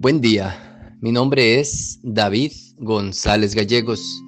Buen 0.00 0.22
día, 0.22 0.96
mi 1.02 1.12
nombre 1.12 1.60
es 1.60 2.00
David 2.02 2.52
González 2.78 3.54
Gallegos. 3.54 4.24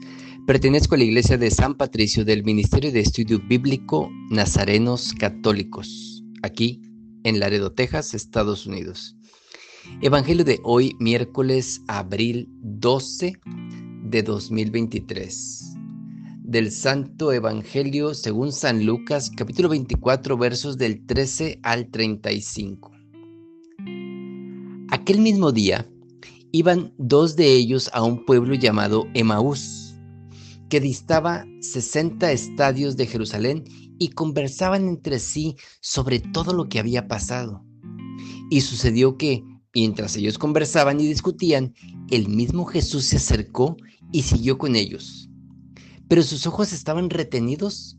Pertenezco 0.46 0.94
a 0.96 0.98
la 0.98 1.04
iglesia 1.04 1.38
de 1.38 1.50
San 1.50 1.74
Patricio 1.78 2.26
del 2.26 2.44
Ministerio 2.44 2.92
de 2.92 3.00
Estudio 3.00 3.40
Bíblico 3.48 4.10
Nazarenos 4.28 5.14
Católicos, 5.14 6.22
aquí 6.42 6.82
en 7.24 7.40
Laredo, 7.40 7.72
Texas, 7.72 8.12
Estados 8.12 8.66
Unidos. 8.66 9.16
Evangelio 10.02 10.44
de 10.44 10.60
hoy, 10.62 10.94
miércoles, 11.00 11.80
abril 11.88 12.50
12 12.60 13.32
de 14.10 14.22
2023. 14.22 15.74
Del 16.42 16.70
Santo 16.70 17.32
Evangelio 17.32 18.12
según 18.12 18.52
San 18.52 18.84
Lucas, 18.84 19.30
capítulo 19.34 19.70
24, 19.70 20.36
versos 20.36 20.76
del 20.76 21.06
13 21.06 21.60
al 21.62 21.90
35. 21.90 22.92
Aquel 25.02 25.18
mismo 25.18 25.50
día 25.50 25.90
iban 26.52 26.94
dos 26.96 27.34
de 27.34 27.56
ellos 27.56 27.90
a 27.92 28.04
un 28.04 28.24
pueblo 28.24 28.54
llamado 28.54 29.08
Emaús, 29.14 29.96
que 30.68 30.78
distaba 30.78 31.44
60 31.60 32.30
estadios 32.30 32.96
de 32.96 33.08
Jerusalén 33.08 33.64
y 33.98 34.10
conversaban 34.10 34.86
entre 34.86 35.18
sí 35.18 35.56
sobre 35.80 36.20
todo 36.20 36.52
lo 36.52 36.68
que 36.68 36.78
había 36.78 37.08
pasado. 37.08 37.66
Y 38.48 38.60
sucedió 38.60 39.16
que, 39.16 39.42
mientras 39.74 40.14
ellos 40.14 40.38
conversaban 40.38 41.00
y 41.00 41.06
discutían, 41.08 41.74
el 42.12 42.28
mismo 42.28 42.64
Jesús 42.64 43.06
se 43.06 43.16
acercó 43.16 43.76
y 44.12 44.22
siguió 44.22 44.56
con 44.56 44.76
ellos. 44.76 45.28
Pero 46.06 46.22
sus 46.22 46.46
ojos 46.46 46.72
estaban 46.72 47.10
retenidos 47.10 47.98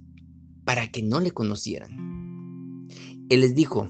para 0.64 0.90
que 0.90 1.04
no 1.04 1.20
le 1.20 1.32
conocieran. 1.32 2.88
Él 3.28 3.42
les 3.42 3.56
dijo, 3.56 3.90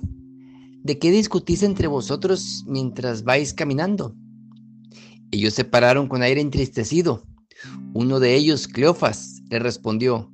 ¿de 0.83 0.99
qué 0.99 1.11
discutís 1.11 1.63
entre 1.63 1.87
vosotros 1.87 2.65
mientras 2.67 3.23
vais 3.23 3.53
caminando? 3.53 4.15
Ellos 5.31 5.53
se 5.53 5.63
pararon 5.63 6.07
con 6.07 6.21
aire 6.21 6.41
entristecido. 6.41 7.23
Uno 7.93 8.19
de 8.19 8.35
ellos, 8.35 8.67
Cleofas, 8.67 9.41
le 9.49 9.59
respondió, 9.59 10.31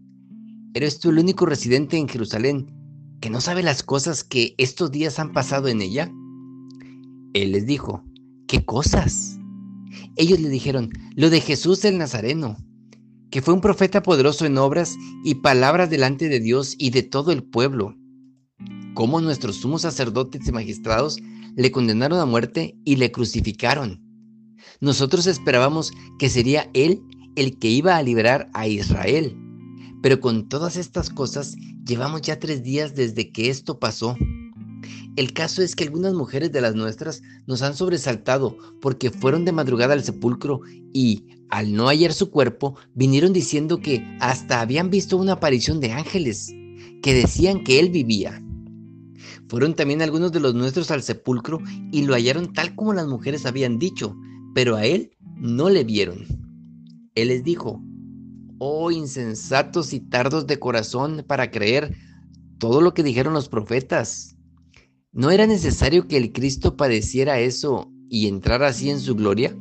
¿eres 0.73 0.99
tú 0.99 1.11
el 1.11 1.19
único 1.19 1.45
residente 1.45 1.97
en 1.97 2.09
Jerusalén 2.09 2.75
que 3.21 3.29
no 3.29 3.41
sabe 3.41 3.61
las 3.61 3.83
cosas 3.83 4.23
que 4.23 4.55
estos 4.57 4.91
días 4.91 5.19
han 5.19 5.31
pasado 5.33 5.67
en 5.67 5.81
ella? 5.81 6.11
Él 7.33 7.51
les 7.51 7.67
dijo, 7.67 8.03
¿qué 8.47 8.65
cosas? 8.65 9.37
Ellos 10.15 10.39
le 10.39 10.49
dijeron, 10.49 10.89
lo 11.15 11.29
de 11.29 11.41
Jesús 11.41 11.85
el 11.85 11.99
Nazareno, 11.99 12.57
que 13.29 13.43
fue 13.43 13.53
un 13.53 13.61
profeta 13.61 14.01
poderoso 14.01 14.47
en 14.47 14.57
obras 14.57 14.95
y 15.23 15.35
palabras 15.35 15.91
delante 15.91 16.27
de 16.27 16.39
Dios 16.39 16.73
y 16.79 16.89
de 16.89 17.03
todo 17.03 17.31
el 17.31 17.43
pueblo 17.43 17.98
cómo 18.99 19.21
nuestros 19.21 19.55
sumos 19.55 19.83
sacerdotes 19.83 20.45
y 20.45 20.51
magistrados 20.51 21.19
le 21.55 21.71
condenaron 21.71 22.19
a 22.19 22.25
muerte 22.25 22.75
y 22.83 22.97
le 22.97 23.13
crucificaron. 23.13 24.01
Nosotros 24.81 25.25
esperábamos 25.25 25.93
que 26.17 26.27
sería 26.27 26.69
Él 26.73 27.01
el 27.37 27.57
que 27.59 27.69
iba 27.69 27.95
a 27.95 28.03
liberar 28.03 28.49
a 28.53 28.67
Israel. 28.67 29.37
Pero 30.03 30.19
con 30.19 30.49
todas 30.49 30.75
estas 30.75 31.09
cosas 31.09 31.55
llevamos 31.85 32.23
ya 32.23 32.41
tres 32.41 32.61
días 32.61 32.93
desde 32.93 33.31
que 33.31 33.49
esto 33.49 33.79
pasó. 33.79 34.17
El 35.15 35.31
caso 35.31 35.61
es 35.61 35.77
que 35.77 35.85
algunas 35.85 36.13
mujeres 36.13 36.51
de 36.51 36.59
las 36.59 36.75
nuestras 36.75 37.21
nos 37.47 37.61
han 37.61 37.77
sobresaltado 37.77 38.57
porque 38.81 39.11
fueron 39.11 39.45
de 39.45 39.53
madrugada 39.53 39.93
al 39.93 40.03
sepulcro 40.03 40.59
y, 40.91 41.23
al 41.49 41.71
no 41.71 41.87
hallar 41.87 42.11
su 42.11 42.31
cuerpo, 42.31 42.75
vinieron 42.95 43.31
diciendo 43.31 43.79
que 43.79 44.05
hasta 44.19 44.59
habían 44.59 44.89
visto 44.89 45.15
una 45.15 45.31
aparición 45.31 45.79
de 45.79 45.93
ángeles 45.93 46.53
que 47.01 47.13
decían 47.13 47.63
que 47.63 47.79
él 47.79 47.91
vivía. 47.91 48.43
Fueron 49.49 49.73
también 49.73 50.03
algunos 50.03 50.31
de 50.31 50.39
los 50.39 50.53
nuestros 50.53 50.91
al 50.91 51.01
sepulcro 51.01 51.59
y 51.91 52.03
lo 52.03 52.13
hallaron 52.13 52.53
tal 52.53 52.75
como 52.75 52.93
las 52.93 53.07
mujeres 53.07 53.47
habían 53.47 53.79
dicho, 53.79 54.15
pero 54.53 54.75
a 54.75 54.85
él 54.85 55.11
no 55.35 55.69
le 55.69 55.83
vieron. 55.83 56.25
Él 57.15 57.29
les 57.29 57.43
dijo, 57.43 57.81
oh 58.59 58.91
insensatos 58.91 59.91
y 59.93 60.01
tardos 60.01 60.45
de 60.45 60.59
corazón 60.59 61.25
para 61.27 61.49
creer 61.49 61.95
todo 62.59 62.79
lo 62.79 62.93
que 62.93 63.01
dijeron 63.01 63.33
los 63.33 63.49
profetas. 63.49 64.37
¿No 65.11 65.31
era 65.31 65.47
necesario 65.47 66.07
que 66.07 66.17
el 66.17 66.31
Cristo 66.31 66.77
padeciera 66.77 67.39
eso 67.39 67.91
y 68.07 68.27
entrara 68.27 68.67
así 68.67 68.91
en 68.91 68.99
su 68.99 69.15
gloria? 69.15 69.57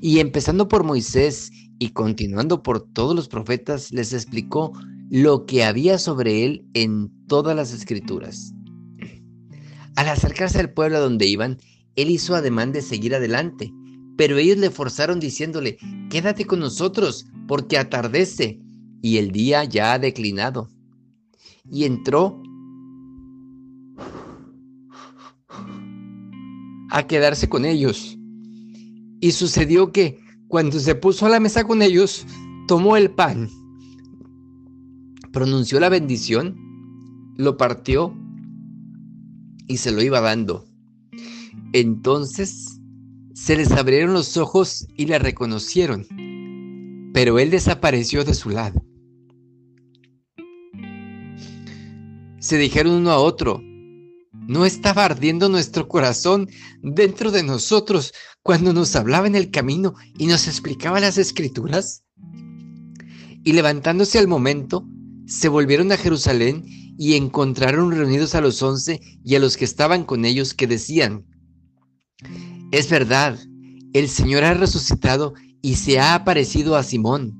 Y 0.00 0.20
empezando 0.20 0.66
por 0.66 0.82
Moisés 0.82 1.50
y 1.78 1.90
continuando 1.90 2.62
por 2.62 2.90
todos 2.92 3.14
los 3.14 3.28
profetas, 3.28 3.92
les 3.92 4.14
explicó 4.14 4.72
lo 5.10 5.44
que 5.44 5.64
había 5.64 5.98
sobre 5.98 6.46
él 6.46 6.66
en 6.72 7.12
todas 7.26 7.54
las 7.54 7.74
escrituras. 7.74 8.54
Al 9.98 10.06
acercarse 10.06 10.60
al 10.60 10.72
pueblo 10.72 11.00
donde 11.00 11.26
iban, 11.26 11.58
él 11.96 12.10
hizo 12.10 12.36
ademán 12.36 12.70
de 12.70 12.82
seguir 12.82 13.16
adelante, 13.16 13.74
pero 14.16 14.36
ellos 14.36 14.56
le 14.56 14.70
forzaron 14.70 15.18
diciéndole, 15.18 15.76
quédate 16.08 16.44
con 16.44 16.60
nosotros, 16.60 17.26
porque 17.48 17.78
atardece 17.78 18.60
y 19.02 19.16
el 19.16 19.32
día 19.32 19.64
ya 19.64 19.94
ha 19.94 19.98
declinado. 19.98 20.70
Y 21.68 21.82
entró 21.82 22.40
a 26.90 27.04
quedarse 27.08 27.48
con 27.48 27.64
ellos. 27.64 28.16
Y 29.20 29.32
sucedió 29.32 29.90
que 29.90 30.20
cuando 30.46 30.78
se 30.78 30.94
puso 30.94 31.26
a 31.26 31.30
la 31.30 31.40
mesa 31.40 31.64
con 31.64 31.82
ellos, 31.82 32.24
tomó 32.68 32.96
el 32.96 33.10
pan, 33.10 33.50
pronunció 35.32 35.80
la 35.80 35.88
bendición, 35.88 36.54
lo 37.36 37.56
partió 37.56 38.14
y 39.68 39.76
se 39.76 39.92
lo 39.92 40.02
iba 40.02 40.20
dando. 40.20 40.66
Entonces 41.72 42.80
se 43.34 43.56
les 43.56 43.70
abrieron 43.70 44.14
los 44.14 44.36
ojos 44.36 44.88
y 44.96 45.06
le 45.06 45.18
reconocieron, 45.18 46.06
pero 47.14 47.38
él 47.38 47.50
desapareció 47.50 48.24
de 48.24 48.34
su 48.34 48.50
lado. 48.50 48.82
Se 52.40 52.56
dijeron 52.56 52.94
uno 52.94 53.10
a 53.10 53.18
otro, 53.18 53.62
¿no 54.32 54.64
estaba 54.64 55.04
ardiendo 55.04 55.48
nuestro 55.48 55.88
corazón 55.88 56.48
dentro 56.82 57.30
de 57.30 57.42
nosotros 57.42 58.12
cuando 58.42 58.72
nos 58.72 58.96
hablaba 58.96 59.26
en 59.26 59.34
el 59.34 59.50
camino 59.50 59.94
y 60.16 60.26
nos 60.26 60.48
explicaba 60.48 61.00
las 61.00 61.18
escrituras? 61.18 62.04
Y 63.44 63.52
levantándose 63.52 64.18
al 64.18 64.28
momento, 64.28 64.86
se 65.26 65.48
volvieron 65.48 65.92
a 65.92 65.96
Jerusalén 65.96 66.64
y 66.98 67.14
encontraron 67.14 67.92
reunidos 67.92 68.34
a 68.34 68.40
los 68.40 68.60
once 68.60 69.00
y 69.24 69.36
a 69.36 69.38
los 69.38 69.56
que 69.56 69.64
estaban 69.64 70.04
con 70.04 70.24
ellos 70.24 70.52
que 70.52 70.66
decían, 70.66 71.24
es 72.72 72.90
verdad, 72.90 73.38
el 73.92 74.08
Señor 74.08 74.44
ha 74.44 74.52
resucitado 74.54 75.34
y 75.62 75.76
se 75.76 76.00
ha 76.00 76.14
aparecido 76.14 76.76
a 76.76 76.82
Simón. 76.82 77.34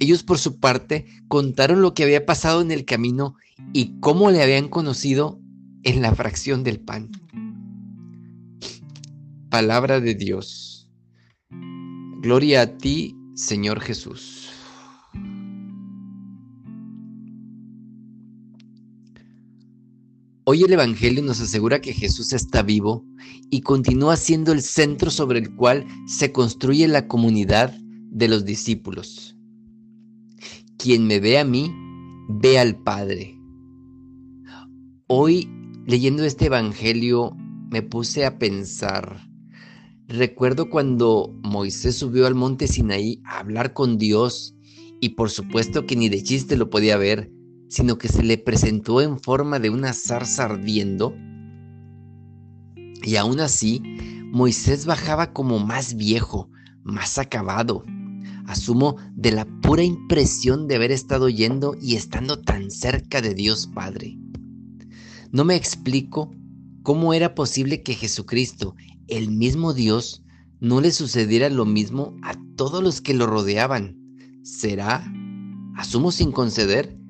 Ellos 0.00 0.22
por 0.22 0.38
su 0.38 0.58
parte 0.58 1.06
contaron 1.28 1.82
lo 1.82 1.92
que 1.92 2.02
había 2.02 2.24
pasado 2.24 2.62
en 2.62 2.70
el 2.70 2.86
camino 2.86 3.36
y 3.74 4.00
cómo 4.00 4.30
le 4.30 4.42
habían 4.42 4.68
conocido 4.68 5.38
en 5.82 6.00
la 6.00 6.14
fracción 6.14 6.64
del 6.64 6.80
pan. 6.80 7.10
Palabra 9.50 10.00
de 10.00 10.14
Dios. 10.14 10.88
Gloria 12.22 12.62
a 12.62 12.78
ti, 12.78 13.14
Señor 13.34 13.80
Jesús. 13.80 14.61
Hoy 20.44 20.64
el 20.64 20.72
Evangelio 20.72 21.22
nos 21.22 21.40
asegura 21.40 21.80
que 21.80 21.92
Jesús 21.92 22.32
está 22.32 22.62
vivo 22.62 23.06
y 23.48 23.60
continúa 23.60 24.16
siendo 24.16 24.50
el 24.50 24.60
centro 24.60 25.08
sobre 25.08 25.38
el 25.38 25.54
cual 25.54 25.86
se 26.06 26.32
construye 26.32 26.88
la 26.88 27.06
comunidad 27.06 27.72
de 28.10 28.26
los 28.26 28.44
discípulos. 28.44 29.36
Quien 30.78 31.06
me 31.06 31.20
ve 31.20 31.38
a 31.38 31.44
mí, 31.44 31.72
ve 32.28 32.58
al 32.58 32.76
Padre. 32.82 33.38
Hoy, 35.06 35.48
leyendo 35.86 36.24
este 36.24 36.46
Evangelio, 36.46 37.36
me 37.70 37.82
puse 37.82 38.26
a 38.26 38.40
pensar. 38.40 39.24
Recuerdo 40.08 40.70
cuando 40.70 41.38
Moisés 41.44 41.94
subió 41.94 42.26
al 42.26 42.34
monte 42.34 42.66
Sinaí 42.66 43.22
a 43.26 43.38
hablar 43.38 43.74
con 43.74 43.96
Dios 43.96 44.56
y 45.00 45.10
por 45.10 45.30
supuesto 45.30 45.86
que 45.86 45.94
ni 45.94 46.08
de 46.08 46.20
chiste 46.24 46.56
lo 46.56 46.68
podía 46.68 46.96
ver 46.96 47.30
sino 47.72 47.96
que 47.96 48.08
se 48.08 48.22
le 48.22 48.36
presentó 48.36 49.00
en 49.00 49.18
forma 49.18 49.58
de 49.58 49.70
una 49.70 49.94
zarza 49.94 50.44
ardiendo. 50.44 51.16
Y 53.02 53.16
aún 53.16 53.40
así, 53.40 53.80
Moisés 54.30 54.84
bajaba 54.84 55.32
como 55.32 55.58
más 55.58 55.94
viejo, 55.94 56.50
más 56.82 57.16
acabado. 57.16 57.82
Asumo 58.46 58.96
de 59.14 59.32
la 59.32 59.46
pura 59.62 59.82
impresión 59.84 60.68
de 60.68 60.76
haber 60.76 60.92
estado 60.92 61.30
yendo 61.30 61.74
y 61.80 61.96
estando 61.96 62.38
tan 62.42 62.70
cerca 62.70 63.22
de 63.22 63.32
Dios 63.32 63.70
Padre. 63.74 64.18
No 65.30 65.46
me 65.46 65.56
explico 65.56 66.30
cómo 66.82 67.14
era 67.14 67.34
posible 67.34 67.82
que 67.82 67.94
Jesucristo, 67.94 68.76
el 69.08 69.30
mismo 69.30 69.72
Dios, 69.72 70.22
no 70.60 70.82
le 70.82 70.92
sucediera 70.92 71.48
lo 71.48 71.64
mismo 71.64 72.16
a 72.20 72.34
todos 72.54 72.82
los 72.82 73.00
que 73.00 73.14
lo 73.14 73.26
rodeaban. 73.26 73.96
¿Será? 74.42 75.10
Asumo 75.74 76.12
sin 76.12 76.32
conceder 76.32 77.00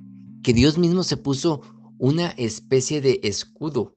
que 0.43 0.53
Dios 0.53 0.79
mismo 0.79 1.03
se 1.03 1.17
puso 1.17 1.63
una 1.99 2.31
especie 2.31 3.01
de 3.01 3.21
escudo 3.23 3.97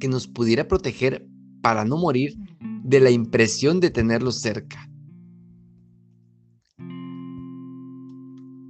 que 0.00 0.08
nos 0.08 0.26
pudiera 0.26 0.66
proteger 0.66 1.28
para 1.62 1.84
no 1.84 1.96
morir 1.96 2.36
de 2.82 3.00
la 3.00 3.10
impresión 3.10 3.78
de 3.78 3.90
tenerlos 3.90 4.40
cerca. 4.40 4.88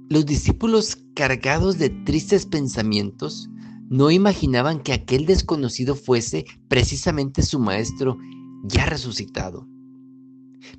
Los 0.09 0.27
discípulos 0.27 0.99
cargados 1.15 1.79
de 1.79 1.89
tristes 1.89 2.45
pensamientos 2.45 3.49
no 3.89 4.11
imaginaban 4.11 4.81
que 4.83 4.93
aquel 4.93 5.25
desconocido 5.25 5.95
fuese 5.95 6.45
precisamente 6.67 7.41
su 7.41 7.59
maestro 7.59 8.17
ya 8.63 8.85
resucitado. 8.85 9.67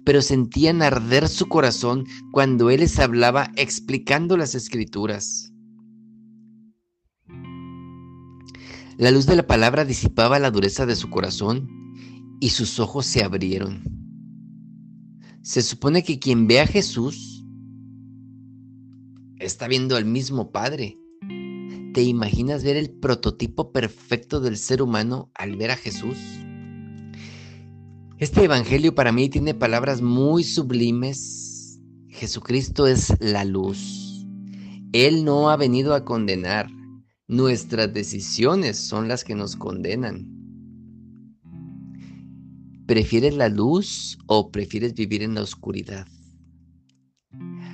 Pero 0.04 0.22
sentían 0.22 0.82
arder 0.82 1.28
su 1.28 1.46
corazón 1.46 2.06
cuando 2.32 2.70
Él 2.70 2.80
les 2.80 2.98
hablaba 2.98 3.50
explicando 3.56 4.36
las 4.36 4.54
escrituras. 4.54 5.53
La 8.96 9.10
luz 9.10 9.26
de 9.26 9.34
la 9.34 9.46
palabra 9.46 9.84
disipaba 9.84 10.38
la 10.38 10.52
dureza 10.52 10.86
de 10.86 10.94
su 10.94 11.10
corazón 11.10 11.68
y 12.40 12.50
sus 12.50 12.78
ojos 12.78 13.06
se 13.06 13.24
abrieron. 13.24 13.82
Se 15.42 15.62
supone 15.62 16.04
que 16.04 16.20
quien 16.20 16.46
ve 16.46 16.60
a 16.60 16.66
Jesús 16.66 17.44
está 19.38 19.66
viendo 19.66 19.96
al 19.96 20.04
mismo 20.04 20.52
Padre. 20.52 20.96
¿Te 21.92 22.02
imaginas 22.02 22.62
ver 22.62 22.76
el 22.76 22.90
prototipo 22.90 23.72
perfecto 23.72 24.40
del 24.40 24.56
ser 24.56 24.80
humano 24.80 25.30
al 25.34 25.56
ver 25.56 25.72
a 25.72 25.76
Jesús? 25.76 26.16
Este 28.18 28.44
Evangelio 28.44 28.94
para 28.94 29.10
mí 29.10 29.28
tiene 29.28 29.54
palabras 29.54 30.02
muy 30.02 30.44
sublimes. 30.44 31.80
Jesucristo 32.08 32.86
es 32.86 33.12
la 33.20 33.44
luz. 33.44 34.24
Él 34.92 35.24
no 35.24 35.50
ha 35.50 35.56
venido 35.56 35.94
a 35.94 36.04
condenar. 36.04 36.68
Nuestras 37.26 37.90
decisiones 37.94 38.76
son 38.76 39.08
las 39.08 39.24
que 39.24 39.34
nos 39.34 39.56
condenan. 39.56 40.28
¿Prefieres 42.86 43.34
la 43.34 43.48
luz 43.48 44.18
o 44.26 44.50
prefieres 44.50 44.92
vivir 44.92 45.22
en 45.22 45.34
la 45.34 45.40
oscuridad? 45.40 46.06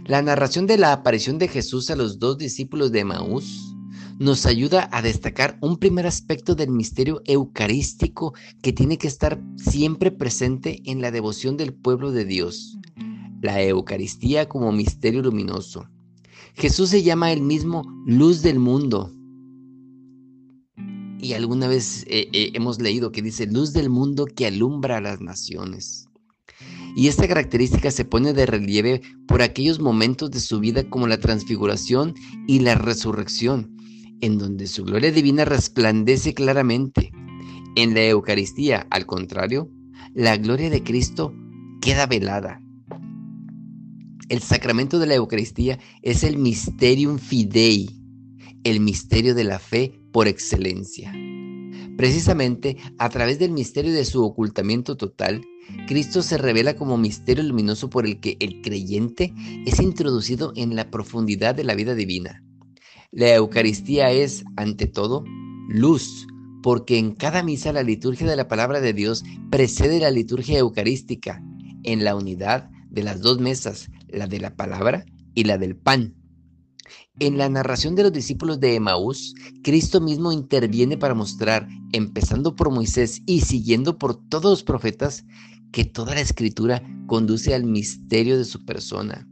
La 0.06 0.22
narración 0.22 0.68
de 0.68 0.78
la 0.78 0.92
aparición 0.92 1.38
de 1.38 1.48
Jesús 1.48 1.90
a 1.90 1.96
los 1.96 2.20
dos 2.20 2.38
discípulos 2.38 2.92
de 2.92 3.04
Maús 3.04 3.74
nos 4.20 4.46
ayuda 4.46 4.88
a 4.92 5.02
destacar 5.02 5.58
un 5.60 5.78
primer 5.78 6.06
aspecto 6.06 6.54
del 6.54 6.70
misterio 6.70 7.20
eucarístico 7.24 8.34
que 8.62 8.72
tiene 8.72 8.98
que 8.98 9.08
estar 9.08 9.42
siempre 9.56 10.12
presente 10.12 10.80
en 10.84 11.00
la 11.00 11.10
devoción 11.10 11.56
del 11.56 11.74
pueblo 11.74 12.12
de 12.12 12.24
Dios, 12.24 12.78
la 13.42 13.60
Eucaristía 13.60 14.48
como 14.48 14.70
misterio 14.70 15.22
luminoso. 15.22 15.88
Jesús 16.54 16.90
se 16.90 17.02
llama 17.02 17.32
él 17.32 17.42
mismo 17.42 17.82
luz 18.06 18.42
del 18.42 18.60
mundo. 18.60 19.12
Y 21.22 21.34
alguna 21.34 21.68
vez 21.68 22.04
eh, 22.08 22.28
eh, 22.32 22.50
hemos 22.54 22.80
leído 22.80 23.12
que 23.12 23.20
dice 23.20 23.46
luz 23.46 23.72
del 23.72 23.90
mundo 23.90 24.24
que 24.24 24.46
alumbra 24.46 24.96
a 24.96 25.00
las 25.00 25.20
naciones. 25.20 26.08
Y 26.96 27.08
esta 27.08 27.28
característica 27.28 27.90
se 27.90 28.04
pone 28.04 28.32
de 28.32 28.46
relieve 28.46 29.02
por 29.26 29.42
aquellos 29.42 29.80
momentos 29.80 30.30
de 30.30 30.40
su 30.40 30.60
vida 30.60 30.88
como 30.88 31.06
la 31.06 31.20
transfiguración 31.20 32.14
y 32.46 32.60
la 32.60 32.74
resurrección, 32.74 33.76
en 34.20 34.38
donde 34.38 34.66
su 34.66 34.84
gloria 34.84 35.12
divina 35.12 35.44
resplandece 35.44 36.34
claramente. 36.34 37.12
En 37.76 37.94
la 37.94 38.04
Eucaristía, 38.06 38.86
al 38.90 39.06
contrario, 39.06 39.70
la 40.14 40.36
gloria 40.36 40.70
de 40.70 40.82
Cristo 40.82 41.34
queda 41.80 42.06
velada. 42.06 42.60
El 44.28 44.40
sacramento 44.40 44.98
de 44.98 45.06
la 45.06 45.14
Eucaristía 45.14 45.78
es 46.02 46.24
el 46.24 46.38
mysterium 46.38 47.18
fidei, 47.18 47.88
el 48.64 48.80
misterio 48.80 49.34
de 49.34 49.44
la 49.44 49.58
fe 49.58 49.99
por 50.12 50.28
excelencia. 50.28 51.12
Precisamente 51.96 52.76
a 52.98 53.08
través 53.10 53.38
del 53.38 53.52
misterio 53.52 53.92
de 53.92 54.04
su 54.04 54.24
ocultamiento 54.24 54.96
total, 54.96 55.44
Cristo 55.86 56.22
se 56.22 56.38
revela 56.38 56.74
como 56.74 56.96
misterio 56.96 57.44
luminoso 57.44 57.90
por 57.90 58.06
el 58.06 58.20
que 58.20 58.36
el 58.40 58.62
creyente 58.62 59.34
es 59.66 59.80
introducido 59.80 60.52
en 60.56 60.76
la 60.76 60.90
profundidad 60.90 61.54
de 61.54 61.64
la 61.64 61.74
vida 61.74 61.94
divina. 61.94 62.42
La 63.12 63.34
Eucaristía 63.34 64.10
es, 64.12 64.44
ante 64.56 64.86
todo, 64.86 65.24
luz, 65.68 66.26
porque 66.62 66.98
en 66.98 67.12
cada 67.14 67.42
misa 67.42 67.72
la 67.72 67.82
liturgia 67.82 68.26
de 68.26 68.36
la 68.36 68.48
palabra 68.48 68.80
de 68.80 68.92
Dios 68.92 69.24
precede 69.50 70.00
la 70.00 70.10
liturgia 70.10 70.58
eucarística, 70.58 71.42
en 71.82 72.04
la 72.04 72.14
unidad 72.14 72.70
de 72.90 73.02
las 73.02 73.20
dos 73.20 73.40
mesas, 73.40 73.90
la 74.08 74.26
de 74.26 74.40
la 74.40 74.56
palabra 74.56 75.04
y 75.34 75.44
la 75.44 75.58
del 75.58 75.76
pan. 75.76 76.14
En 77.20 77.36
la 77.36 77.50
narración 77.50 77.96
de 77.96 78.02
los 78.02 78.14
discípulos 78.14 78.60
de 78.60 78.74
Emaús, 78.74 79.34
Cristo 79.62 80.00
mismo 80.00 80.32
interviene 80.32 80.96
para 80.96 81.12
mostrar, 81.12 81.68
empezando 81.92 82.56
por 82.56 82.70
Moisés 82.70 83.20
y 83.26 83.42
siguiendo 83.42 83.98
por 83.98 84.16
todos 84.16 84.50
los 84.50 84.62
profetas, 84.62 85.26
que 85.70 85.84
toda 85.84 86.14
la 86.14 86.22
escritura 86.22 86.82
conduce 87.06 87.54
al 87.54 87.64
misterio 87.64 88.38
de 88.38 88.46
su 88.46 88.64
persona. 88.64 89.28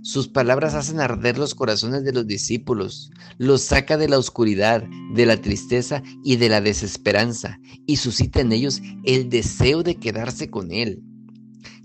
Sus 0.00 0.26
palabras 0.26 0.72
hacen 0.72 1.00
arder 1.00 1.36
los 1.36 1.54
corazones 1.54 2.02
de 2.02 2.14
los 2.14 2.26
discípulos, 2.26 3.10
los 3.36 3.60
saca 3.60 3.98
de 3.98 4.08
la 4.08 4.18
oscuridad, 4.18 4.84
de 5.12 5.26
la 5.26 5.36
tristeza 5.36 6.02
y 6.24 6.36
de 6.36 6.48
la 6.48 6.62
desesperanza, 6.62 7.58
y 7.84 7.96
suscita 7.96 8.40
en 8.40 8.52
ellos 8.52 8.80
el 9.04 9.28
deseo 9.28 9.82
de 9.82 9.96
quedarse 9.96 10.48
con 10.48 10.72
Él. 10.72 11.02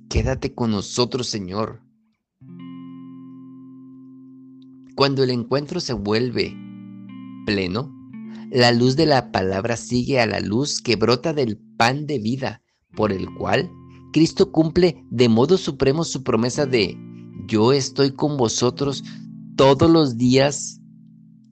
Quédate 0.07 0.53
con 0.53 0.71
nosotros, 0.71 1.27
Señor. 1.27 1.81
Cuando 4.95 5.23
el 5.23 5.31
encuentro 5.31 5.79
se 5.79 5.93
vuelve 5.93 6.55
pleno, 7.45 7.91
la 8.51 8.71
luz 8.71 8.95
de 8.95 9.07
la 9.07 9.31
palabra 9.31 9.75
sigue 9.75 10.19
a 10.19 10.27
la 10.27 10.39
luz 10.39 10.81
que 10.81 10.95
brota 10.95 11.33
del 11.33 11.57
pan 11.57 12.05
de 12.05 12.19
vida, 12.19 12.61
por 12.95 13.11
el 13.11 13.33
cual 13.33 13.71
Cristo 14.11 14.51
cumple 14.51 15.03
de 15.09 15.27
modo 15.29 15.57
supremo 15.57 16.03
su 16.03 16.23
promesa 16.23 16.67
de 16.67 16.95
yo 17.47 17.73
estoy 17.73 18.11
con 18.11 18.37
vosotros 18.37 19.03
todos 19.55 19.89
los 19.89 20.17
días 20.17 20.79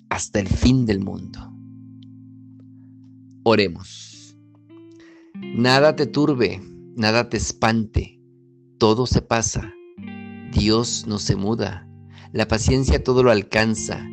hasta 0.09 0.39
el 0.39 0.47
fin 0.47 0.85
del 0.85 0.99
mundo. 0.99 1.39
Oremos. 3.43 4.37
Nada 5.33 5.95
te 5.95 6.05
turbe, 6.05 6.61
nada 6.95 7.29
te 7.29 7.37
espante, 7.37 8.21
todo 8.77 9.07
se 9.07 9.23
pasa. 9.23 9.73
Dios 10.53 11.05
no 11.07 11.17
se 11.17 11.35
muda, 11.35 11.87
la 12.33 12.47
paciencia 12.47 13.03
todo 13.03 13.23
lo 13.23 13.31
alcanza. 13.31 14.07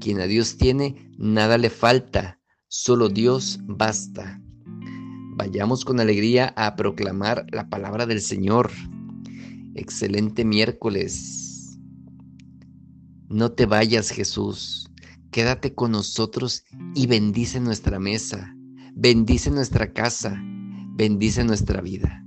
Quien 0.00 0.20
a 0.20 0.26
Dios 0.26 0.56
tiene, 0.56 1.10
nada 1.18 1.58
le 1.58 1.70
falta, 1.70 2.40
solo 2.68 3.08
Dios 3.08 3.58
basta. 3.64 4.40
Vayamos 5.36 5.84
con 5.84 6.00
alegría 6.00 6.52
a 6.56 6.76
proclamar 6.76 7.46
la 7.50 7.68
palabra 7.68 8.06
del 8.06 8.20
Señor. 8.20 8.70
Excelente 9.74 10.44
miércoles. 10.44 11.78
No 13.28 13.52
te 13.52 13.66
vayas, 13.66 14.10
Jesús. 14.10 14.90
Quédate 15.30 15.74
con 15.74 15.92
nosotros 15.92 16.64
y 16.94 17.06
bendice 17.06 17.60
nuestra 17.60 17.98
mesa. 17.98 18.54
Bendice 18.94 19.50
nuestra 19.50 19.92
casa. 19.92 20.40
Bendice 20.96 21.44
nuestra 21.44 21.80
vida. 21.80 22.24